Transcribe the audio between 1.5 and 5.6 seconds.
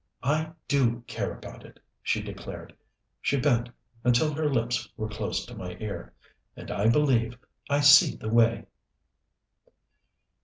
it," she declared. She bent, until her lips were close to